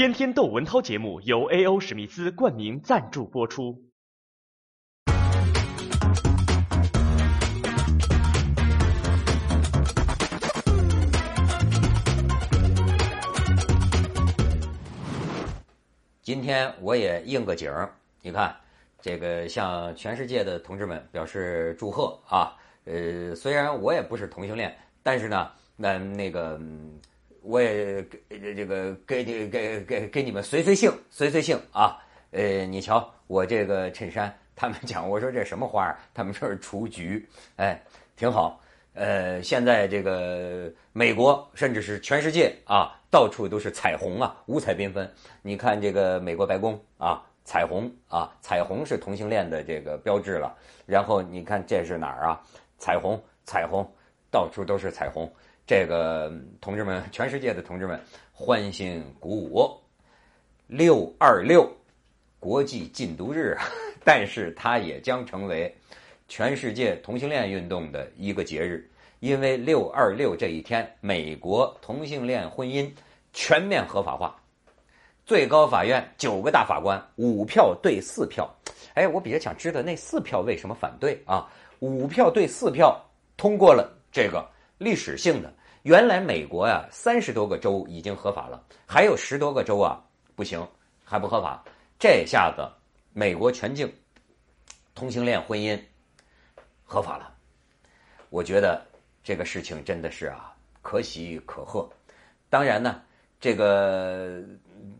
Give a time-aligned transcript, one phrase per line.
[0.00, 1.78] 天天窦文涛节目由 A.O.
[1.78, 3.78] 史密斯冠名赞助播出。
[16.22, 17.92] 今天我也应个景儿，
[18.22, 18.56] 你看，
[19.02, 22.56] 这个向全世界的同志们表示祝贺啊！
[22.86, 26.98] 呃，虽然我也不是同性恋，但是呢，那那个嗯
[27.42, 31.98] 我也给这个给给给给给你们随随性， 随随性啊！
[32.32, 35.98] 呃，你瞧我这个衬衫，他们讲我说这什么花儿？
[36.14, 37.82] 他们说是雏菊，哎，
[38.16, 38.60] 挺好。
[38.94, 45.10] 呃，现在这个美国甚至是全世界啊，到处都是彩虹啊，五彩缤纷。
[45.42, 50.54] 你看这个美国白宫啊，彩虹啊，彩虹是同性恋的这个标志了。
[50.86, 52.40] 然后你看这是哪儿啊？
[52.78, 53.88] 彩虹，彩虹，
[54.30, 55.30] 到处都是彩虹。
[55.70, 58.00] 这个同志们， 全世界的同志们
[58.32, 59.70] 欢欣鼓舞。
[60.66, 61.70] 六二六
[62.40, 63.56] 国际禁毒日，
[64.04, 65.72] 但是它也将成为。
[66.26, 68.84] 全世界同性恋运动的一个节日，
[69.20, 72.90] 因为六二六这一天，美国同性恋婚姻
[73.32, 74.36] 全面合法化。
[75.24, 78.52] 最高法院九个大法官五票对四票，
[78.94, 81.48] 哎，我比较想知道那四票为什么反对啊？
[81.78, 83.00] 五票对四票
[83.36, 84.44] 通过了这个
[84.76, 85.52] 历史性的。
[85.82, 89.98] 原来美国呀，三十多个州已经合法了，还有十多个州啊
[90.34, 90.66] 不行，
[91.04, 91.64] 还不合法。
[91.98, 92.68] 这下子
[93.12, 93.90] 美国全境
[94.94, 95.78] 同性恋婚姻。
[96.84, 97.32] 合法了，
[98.30, 98.84] 我觉得
[99.22, 101.88] 这个事情真的是啊可喜可贺。
[102.48, 103.00] 当然呢，
[103.40, 104.42] 这个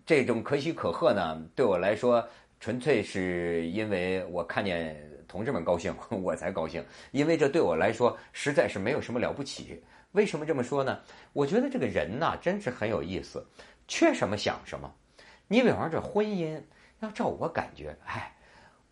[0.06, 2.24] 这种可喜可贺呢，对我来说
[2.60, 6.82] 纯粹是因为我看见同志们高兴， 我才高兴。
[7.10, 9.82] 因为这对我来说实在是没有什么了不起。
[10.12, 10.98] 为什么这么说呢？
[11.32, 13.46] 我觉得这个人呐，真是很有意思，
[13.86, 14.92] 缺什么想什么。
[15.46, 16.60] 你比方这婚姻，
[17.00, 18.34] 要照我感觉，哎，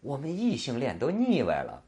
[0.01, 1.83] 我们异性恋都腻歪了。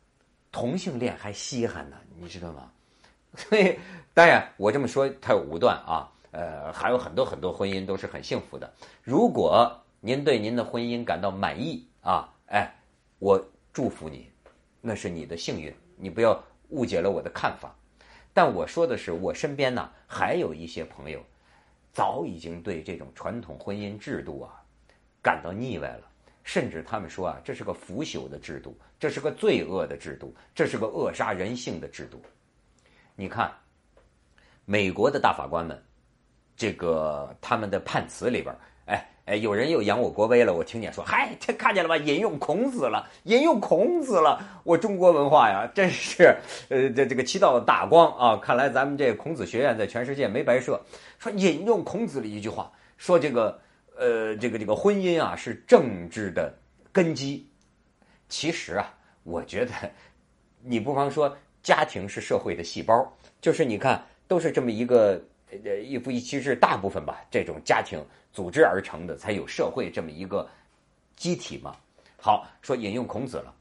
[0.52, 2.70] 同性恋还稀罕呢，你知道吗？
[3.36, 3.78] 所以
[4.12, 8.72] 当然我这么说太武断啊，呃，还有很多很多婚姻都是很幸福的。
[9.04, 12.68] 如果您对您的婚姻感到满意啊，哎，
[13.20, 13.40] 我
[13.72, 14.28] 祝福你，
[14.80, 17.72] 那是你的幸运，你不要误解了我的看法。
[18.32, 21.20] 但我说的是，我身边呢还有一些朋友，
[21.92, 24.62] 早已经对这种传统婚姻制度啊
[25.20, 26.02] 感到腻歪了。
[26.42, 32.20] 甚至他们说啊，这是个腐朽的制度，这是个罪恶的制度，这是个扼杀人性的制度。
[33.14, 33.52] 你看，
[34.64, 35.80] 美国的大法官们，
[36.56, 38.56] 这个他们的判词里边，
[38.90, 40.52] 哎哎，有人又扬我国威了。
[40.52, 41.96] 我听见说，嗨，这看见了吧？
[41.96, 44.60] 引用孔子了，引用孔子了。
[44.64, 46.36] 我中国文化呀，真是
[46.68, 48.36] 呃，这这个起到了大光啊！
[48.36, 50.80] 看来咱们这孔子学院在全世界没白设。
[51.18, 53.58] 说引用孔子的一句话，说这个。
[53.98, 56.50] 呃，这个这个婚姻啊是政治的
[56.90, 57.46] 根基。
[58.30, 59.72] 其实啊，我觉得
[60.62, 63.06] 你不妨说，家庭是社会的细胞，
[63.42, 65.22] 就是你看，都是这么一个
[65.64, 68.02] 呃一夫一妻制，大部分吧，这种家庭
[68.32, 70.48] 组织而成的，才有社会这么一个
[71.16, 71.76] 机体嘛。
[72.16, 73.54] 好，说引用孔子了，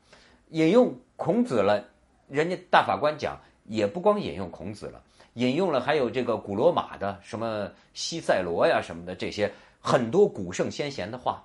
[0.49, 1.83] 引用孔子了，
[2.27, 5.01] 人家大法官讲，也不光引用孔子了，
[5.33, 9.51] 引用了还有这个古罗马的什么西塞罗呀什么的这些。
[9.81, 11.41] 很多古圣先贤的话，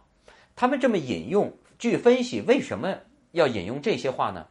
[0.57, 2.93] 他们这么引用，据分析，为什么
[3.31, 4.47] 要引用这些话呢？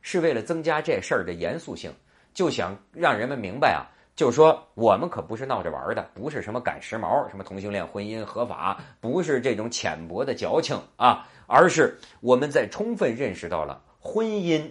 [0.00, 1.92] 是为了增加这事儿的严肃性，
[2.32, 3.84] 就想让人们明白啊，
[4.16, 14.62] 就是说我们可不是闹着玩的，不是什么赶时髦，什么同性恋婚姻合法，不是这种浅薄的矫情啊，而是我们在充分认识到了婚姻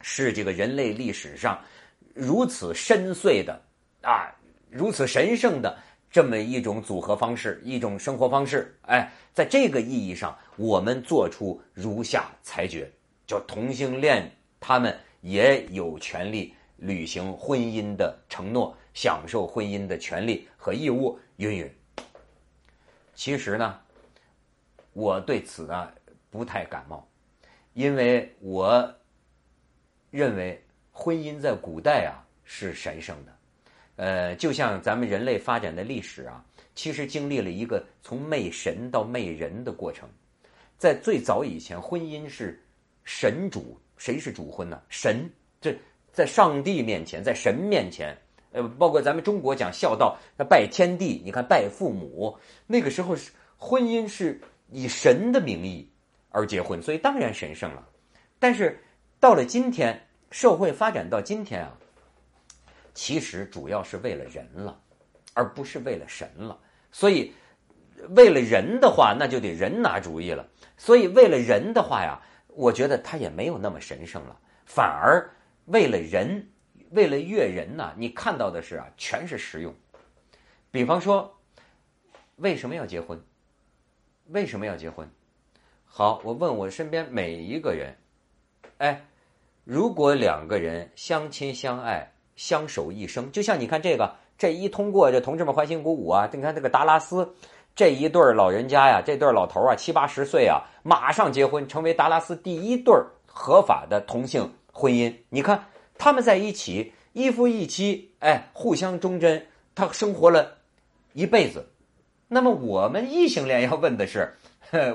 [0.00, 1.58] 是这个人类历史上
[2.14, 3.60] 如此深邃的
[4.02, 4.34] 啊，
[4.70, 5.78] 如此神圣的。
[6.10, 12.90] 这么一种组合方式，一种生活方式，哎，在这个意义上，我们做出如下裁决：
[13.26, 21.74] 叫同性恋，他们也有权利履行婚姻的承诺，享受婚姻的权利和义务，云云。
[23.14, 23.78] 其实呢，
[24.92, 25.92] 我对此呢
[26.30, 27.06] 不太感冒，
[27.74, 28.94] 因为我
[30.10, 33.32] 认为婚姻在古代啊是神圣的。
[33.96, 36.44] 呃，就像咱们人类发展的历史啊，
[36.76, 40.08] 其实经历了一个从媚神到媚人的过程。
[40.76, 42.62] 在最早以前，婚姻是
[43.02, 44.80] 神主，谁是主婚呢？
[44.88, 45.28] 神，
[45.60, 45.76] 这
[46.18, 48.18] 在上帝面前，在神面前，
[48.50, 52.36] 呃，包括咱们中国讲孝道，那拜天地，你看拜父母，
[52.66, 55.88] 那个时候是婚姻是以神的名义
[56.30, 57.86] 而结婚，所以当然神圣了。
[58.40, 58.82] 但是
[59.20, 61.72] 到了今天，社会发展到今天啊。
[62.94, 64.76] 其实主要是为了人了，
[65.32, 66.58] 而不是为了神了。
[66.90, 67.32] 所以，
[68.16, 70.44] 为了人的话，那就得人拿主意了。
[70.76, 74.36] 所以为了人的话呀，我觉得他也没有那么神圣了，
[74.66, 75.30] 反而
[75.68, 76.48] 为了人，
[76.90, 79.74] 为了悦人呐，你看到的是啊，全是实用。
[80.70, 81.38] 比方说，
[82.36, 83.22] 为什么要结婚？
[84.28, 85.08] 为什么要结婚？
[85.84, 87.94] 好，我问我身边每一个人，
[88.78, 89.04] 哎，
[89.64, 96.28] 如果两个人相亲相爱、相守一生，就像你看这个，这一通过这同志们欢欣鼓舞啊！
[96.32, 97.34] 你看这个达拉斯
[97.74, 102.94] 这一对老人家呀，这对老头啊，七八十岁啊，马上结婚，成为达拉斯第一对
[103.26, 105.12] 合法的同性婚姻。
[105.30, 105.66] 你看
[105.98, 110.58] 他们在一起，一夫一妻，哎，互相忠贞，他生活了
[111.12, 111.66] 一辈子。
[112.28, 114.34] 那么我们异性恋要问的是。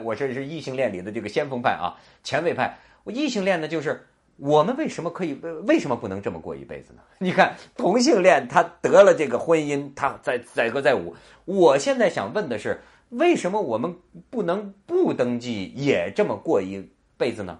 [0.04, 2.78] 我这是异性恋里的这个先锋派啊，前卫派。
[3.04, 4.06] 我异性恋呢，就是
[4.38, 5.34] 我们为什么可以，
[5.66, 7.02] 为什么不能这么过一辈子呢？
[7.18, 11.16] 你看同性恋他得了这个婚姻，他在载歌载舞。
[11.46, 13.96] 我现在想问的是，为什么我们
[14.30, 16.88] 不能不登记也这么过一
[17.18, 17.60] 辈子呢？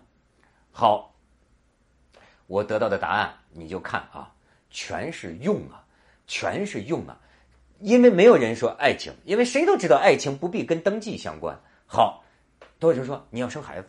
[0.72, 1.13] 好，
[2.48, 4.32] 我得到的答案你就看啊，
[4.70, 5.84] 全是用啊，
[6.28, 7.20] 全是用啊，
[7.80, 11.58] 因为没有人说爱情，因为谁都知道爱情不必跟登记相关。
[11.86, 12.24] 好，
[12.80, 13.88] 多人说你要生孩子，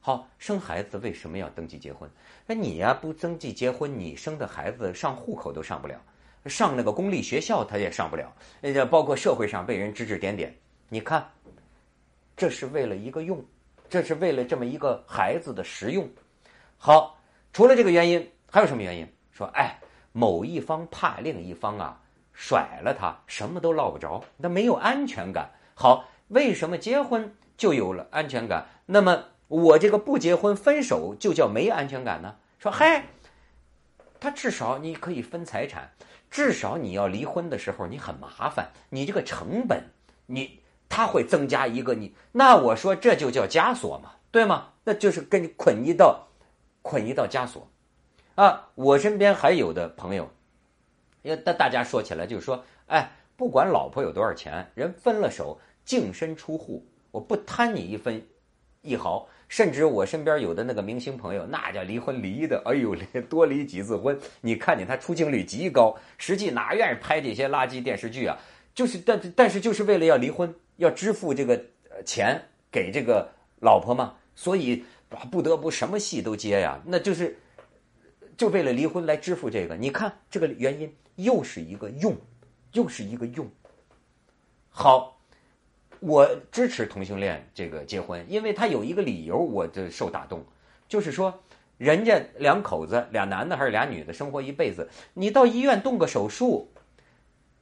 [0.00, 2.08] 好生孩子为什么要登记结婚？
[2.46, 6.00] 那你呀不登记结婚，你生的孩子上户口都上不了，
[6.46, 8.32] 上那个公立学校他也上不了，
[8.62, 10.54] 呃，包括社会上被人指指点点。
[10.88, 11.30] 你看，
[12.36, 13.44] 这是为了一个用，
[13.88, 16.08] 这是为了这么一个孩子的实用。
[16.76, 17.19] 好，
[17.52, 19.08] 除了这个原因，还有什么原因？
[19.32, 19.78] 说哎，
[20.12, 22.00] 某一方怕另一方啊
[22.32, 25.50] 甩了他，什么都落不着，他没有安全感。
[25.74, 26.06] 好。
[26.30, 28.68] 为什么结婚就有了安全感？
[28.86, 32.36] 那么我这个不结婚分手就叫没安全感呢？
[32.60, 33.06] 说嗨，
[34.20, 35.90] 他至少你可以分财产，
[36.30, 39.90] 至少你要离婚的时候你很麻烦，你这个成本
[40.26, 44.74] 你他会增加一个你，那我说这就叫枷锁嘛，对吗？
[44.84, 46.28] 那就是跟你捆一道，
[46.82, 47.68] 捆一道枷锁
[48.34, 48.68] 啊！
[48.74, 50.28] 我身边还有的朋友，
[51.22, 55.58] 因为大大家说起来就是说，哎，不管老婆有多少钱，人分了手。
[55.82, 58.22] 净身出户，我不贪你一分
[58.82, 59.28] 一毫。
[59.48, 62.94] 甚至我身边有的那个明星朋友，那叫离婚离的，哎呦，
[63.28, 64.16] 多离几次婚。
[64.42, 68.38] 你看见他出镜率极高，实际哪愿意拍这些垃圾电视剧啊？
[68.72, 71.60] 就是，但但是就是为了要离婚，要支付这个
[72.04, 72.40] 钱
[72.70, 73.28] 给这个
[73.60, 74.84] 老婆嘛，所以
[75.30, 76.80] 不得不什么戏都接呀。
[76.86, 77.38] 那就是
[78.36, 79.76] 就为了离婚来支付这个。
[79.76, 82.16] 你看这个原因又是一个用，
[82.72, 83.48] 又是一个用。
[84.70, 85.16] 好。
[86.02, 90.42] 我支持同性恋这个结婚，因为他有一个理由，我就受打动，
[90.88, 91.42] 就是说，
[91.76, 96.72] 人家两口子俩男的还是俩女的，生活一辈子，你到医院动个手术，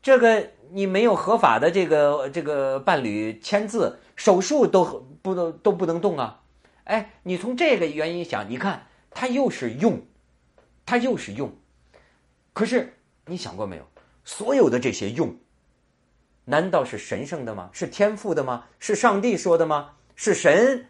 [0.00, 4.84] 这个你没有合法的这个这个伴侣签字，手术都
[5.20, 6.44] 不都都不能动啊！
[6.88, 10.00] 哎，你从这个原因想，你看他又是用，
[10.86, 11.54] 他又是用，
[12.54, 12.94] 可是
[13.26, 13.86] 你想过没有，
[14.24, 15.36] 所有的这些用。
[16.46, 17.68] 难道是神圣的吗？
[17.74, 18.64] 是天赋的吗？
[18.78, 19.96] 是上帝说的吗？
[20.16, 20.86] 是神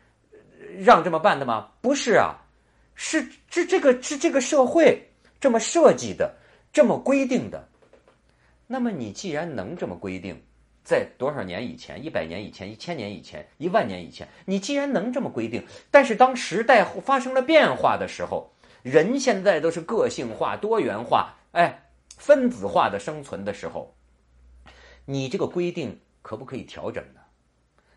[0.79, 1.73] 让这么办的吗？
[1.81, 2.47] 不是啊，
[2.95, 5.11] 是这这个是这个社会
[5.41, 6.37] 这么设计的，
[6.73, 7.69] 这么规定的。
[8.69, 10.41] 那么你既然能这么规定，
[10.89, 12.03] 在多少年以前？
[12.03, 12.73] 一百年以前？
[12.73, 13.47] 一千年以前？
[13.59, 14.27] 一万年以前？
[14.47, 18.51] 你既然能这么规定，但是当时代发生了变化的时候，
[18.83, 23.95] 人现在都是个性化、多元化，哎，分子化的生存的时候。
[25.05, 27.21] 你这个规定可不可以调整呢？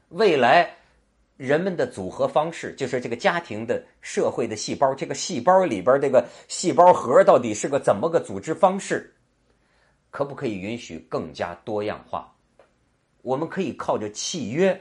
[0.10, 0.70] 未来
[1.38, 9.16] 人们的组合方式，就是这个家庭的社会的细胞，这个细胞里边这个细胞核到底是个怎么个组织方式？
[10.10, 12.30] 可不可以允许更加多样化？
[13.22, 14.80] 我们可以靠着契约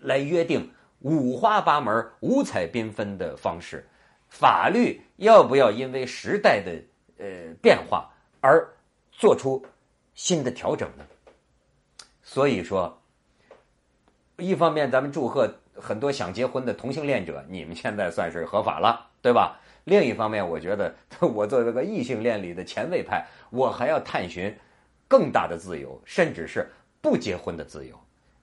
[0.00, 0.70] 来约定
[1.00, 3.86] 五花八门、五彩缤纷的方式。
[4.28, 6.72] 法律要不要因为时代的
[7.18, 8.08] 呃变化
[8.40, 8.66] 而
[9.10, 9.64] 做出
[10.14, 11.04] 新的调整呢？
[12.22, 12.96] 所以说，
[14.36, 19.58] 一方面咱们祝贺很多想结婚的同性恋者，你们现在算是合法了，对吧？
[19.84, 24.56] 另一方面，我觉得 我作为个异性恋里的前卫派，我还要探寻
[25.08, 27.98] 更大的自由，甚至是不结婚的自由。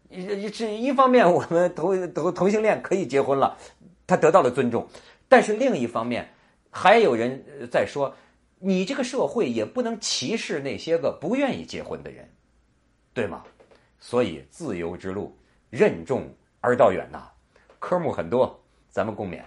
[0.09, 3.57] 一是一方面，我们同同同性恋可以结婚了，
[4.05, 4.87] 他得到了尊重；
[5.27, 6.33] 但是另一方面，
[6.71, 8.15] 还有人在说，
[8.59, 12.29] 你这个社会也不能歧视那些个不愿意结婚的人，
[13.13, 13.43] 对吗？
[13.99, 15.35] 所以，自由之路
[15.69, 17.29] 任重而道远呐，
[17.79, 18.59] 科目很多，
[18.89, 19.41] 咱们共勉。